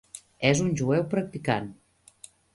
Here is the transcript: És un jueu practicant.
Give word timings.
És 0.51 0.61
un 0.63 0.71
jueu 0.79 1.05
practicant. 1.13 1.69